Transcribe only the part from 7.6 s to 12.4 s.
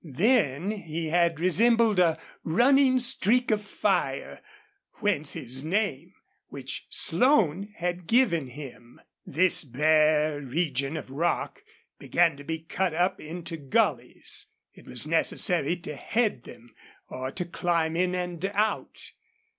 had given him. This bare region of rock began